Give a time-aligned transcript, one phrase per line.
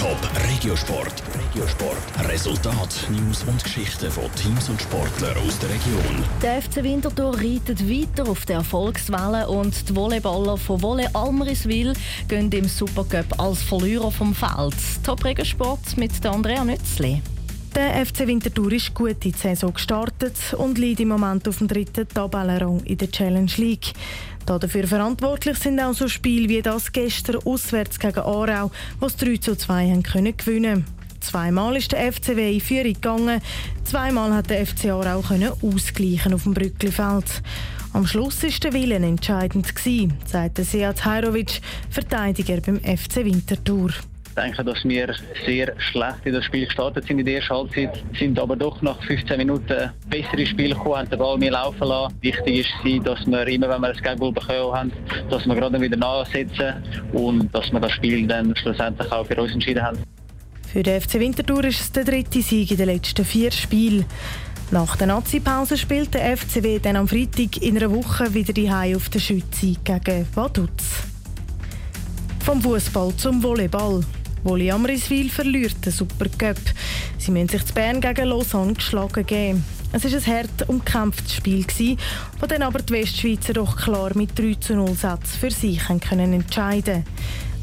[0.00, 0.16] Top
[0.48, 1.12] Regiosport.
[1.38, 2.26] Regiosport.
[2.26, 6.24] Resultat, News und Geschichten von Teams und Sportlern aus der Region.
[6.40, 11.92] Der FC Winterthur reitet weiter auf der Erfolgswelle und die Volleyballer von Volley Almeriswil
[12.28, 14.74] gehen im Supercup als Verlierer vom Feld.
[15.04, 17.20] Top Regiosport mit Andrea Nützli.
[17.74, 21.68] Der FC Winterthur ist gut in die Saison gestartet und liegt im Moment auf dem
[21.68, 23.92] dritten Tabellenrang in der Challenge League.
[24.46, 29.56] Dafür verantwortlich sind auch so Spiele wie das gestern auswärts gegen Aarau, was 3 zu
[29.56, 30.84] 2 haben können gewinnen
[31.20, 33.40] Zweimal ist der FCW in Führung gegangen,
[33.84, 37.42] zweimal hat der FC Aarau können ausgleichen auf dem Brücklifeld.
[37.92, 43.90] Am Schluss war der Willen entscheidend, gewesen, sagte Seat Hajrovic, Verteidiger beim FC Winterthur.
[44.30, 45.12] Ich denke, dass wir
[45.44, 49.02] sehr schlecht in das Spiel gestartet sind in der ersten Halbzeit, sind aber doch nach
[49.02, 52.14] 15 Minuten besser ins Spiel gekommen, haben den Ball mehr laufen lassen.
[52.20, 54.92] Wichtig ist, dass wir immer, wenn wir das Gegenball bekommen haben,
[55.28, 56.74] dass wir gerade wieder nachsetzen
[57.12, 59.98] und dass wir das Spiel dann schlussendlich auch für uns entschieden haben.
[60.72, 64.04] Für den FC Winterthur ist es der dritte Sieg in den letzten vier Spielen.
[64.70, 68.96] Nach der Nazi-Pause spielt der FCW dann am Freitag in einer Woche wieder die Hause
[68.96, 71.02] auf der Schütze gegen Vaduz.
[72.44, 74.04] Vom Fußball zum Volleyball.
[74.42, 76.56] Wolle Amriswil verliert den Supercup.
[77.18, 79.64] Sie müssen sich zu Bern gegen Lausanne geschlagen geben.
[79.92, 81.66] Es war ein hart umkämpftes Spiel,
[82.40, 86.32] das dann aber die Westschweizer doch klar mit 3 zu 0 Sätzen für sich können
[86.32, 87.04] entscheiden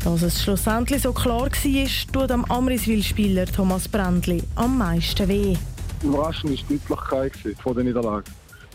[0.04, 5.56] Dass es schlussendlich so klar war, tut am Amriswil-Spieler Thomas Brändli am meisten weh.
[6.04, 8.26] Überraschend war die Deutlichkeit von der Niederlage.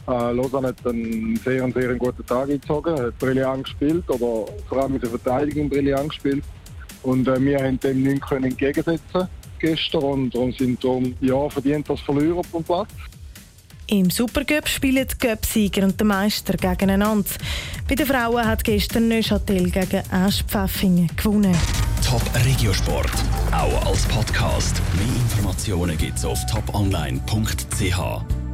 [0.09, 4.94] Äh, Lausanne hat einen sehr, sehr guten Tag gezogen, hat brillant gespielt, oder vor allem
[4.94, 6.42] mit der Verteidigung brillant gespielt.
[7.03, 11.89] Und äh, wir haben dem nicht können entgegensetzen gestern und, und sind darum ja, verdient
[11.89, 12.91] als Verlierer vom Platz.
[13.89, 17.28] Im Supercup spielen die Cup-Sieger und der Meister gegeneinander.
[17.89, 21.56] Bei den Frauen hat gestern Neuchâtel gegen Aschpfäffingen gewonnen.
[22.03, 23.12] Top Regiosport,
[23.53, 24.81] auch als Podcast.
[24.94, 28.42] Mehr Informationen gibt's auf toponline.ch.